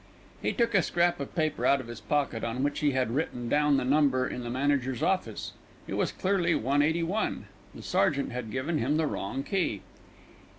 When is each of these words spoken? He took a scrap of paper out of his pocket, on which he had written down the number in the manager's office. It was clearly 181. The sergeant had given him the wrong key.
He 0.41 0.51
took 0.51 0.73
a 0.73 0.81
scrap 0.81 1.19
of 1.19 1.35
paper 1.35 1.63
out 1.63 1.79
of 1.79 1.85
his 1.87 2.01
pocket, 2.01 2.43
on 2.43 2.63
which 2.63 2.79
he 2.79 2.89
had 2.89 3.11
written 3.13 3.47
down 3.47 3.77
the 3.77 3.85
number 3.85 4.27
in 4.27 4.41
the 4.41 4.49
manager's 4.49 5.03
office. 5.03 5.53
It 5.87 5.93
was 5.93 6.11
clearly 6.11 6.55
181. 6.55 7.45
The 7.75 7.83
sergeant 7.83 8.31
had 8.31 8.49
given 8.49 8.79
him 8.79 8.97
the 8.97 9.05
wrong 9.05 9.43
key. 9.43 9.81